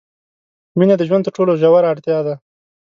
[0.77, 2.35] مینه د ژوند تر ټولو ژوره اړتیا ده.